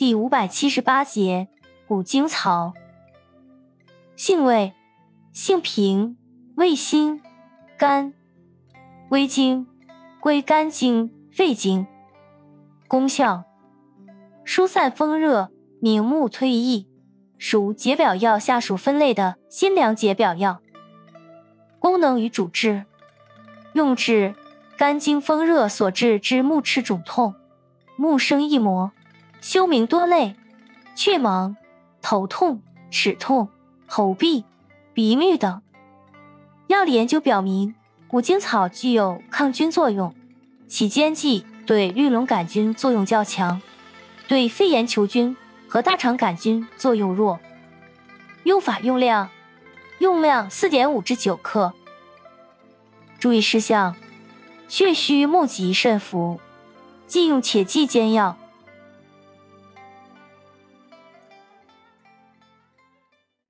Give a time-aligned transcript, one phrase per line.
[0.00, 1.48] 第五百七十八节
[1.88, 2.72] 五经草，
[4.16, 4.72] 性味：
[5.30, 6.16] 性平，
[6.54, 7.20] 味辛，
[7.76, 8.14] 甘，
[9.10, 9.66] 微经，
[10.18, 11.86] 归肝经、肺经。
[12.88, 13.44] 功效：
[14.42, 15.50] 疏散风热，
[15.82, 16.86] 明目退翳，
[17.36, 20.62] 属解表药下属分类的辛凉解表药。
[21.78, 22.86] 功能与主治：
[23.74, 24.34] 用治
[24.78, 27.34] 肝经风热所致之目赤肿痛、
[27.96, 28.92] 目生翳膜。
[29.40, 30.36] 休明多累、
[30.94, 31.56] 雀盲、
[32.02, 33.48] 头痛、齿痛、
[33.86, 34.44] 喉痹、
[34.92, 35.62] 鼻衄等。
[36.66, 37.74] 药理研究表明，
[38.10, 40.14] 五精草具有抗菌作用，
[40.68, 43.60] 其煎剂对绿脓杆菌作用较强，
[44.28, 45.36] 对肺炎球菌
[45.68, 47.40] 和大肠杆菌作用弱。
[48.44, 49.30] 用法用量：
[49.98, 51.72] 用量四点五至九克。
[53.18, 53.96] 注意事项：
[54.68, 56.40] 血虚目疾慎服，
[57.06, 58.36] 忌用且忌煎药。